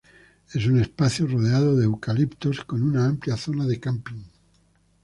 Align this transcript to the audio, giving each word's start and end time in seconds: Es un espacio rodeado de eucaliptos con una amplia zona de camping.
Es 0.51 0.65
un 0.65 0.81
espacio 0.81 1.27
rodeado 1.27 1.75
de 1.75 1.85
eucaliptos 1.85 2.63
con 2.65 2.81
una 2.81 3.05
amplia 3.05 3.37
zona 3.37 3.67
de 3.67 3.79
camping. 3.79 4.23